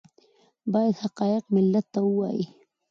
باید 0.73 0.95
حقایق 1.03 1.43
ملت 1.55 1.85
ته 1.93 1.99
ووایي 2.03 2.45